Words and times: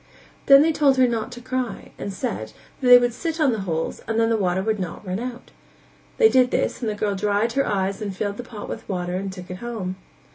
Then 0.47 0.63
they 0.63 0.71
told 0.71 0.97
her 0.97 1.07
not 1.07 1.31
to 1.33 1.41
cry, 1.41 1.91
and 1.99 2.11
said, 2.11 2.53
that 2.79 2.87
they 2.87 2.97
would 2.97 3.13
sit 3.13 3.39
on 3.39 3.51
the 3.51 3.59
holes 3.69 4.01
and 4.07 4.19
then 4.19 4.29
the 4.31 4.35
water 4.35 4.63
would 4.63 4.79
not 4.79 5.05
run 5.05 5.19
out; 5.19 5.51
they 6.17 6.27
did 6.27 6.49
this 6.49 6.81
and 6.81 6.89
the 6.89 6.95
girl 6.95 7.13
dried 7.13 7.51
her 7.53 7.67
eyes 7.67 8.01
and 8.01 8.15
filled 8.17 8.37
the 8.37 8.43
pot 8.43 8.67
with 8.67 8.89
water 8.89 9.13
and 9.13 9.31
took 9.31 9.51
it 9.51 9.57
home. 9.57 9.97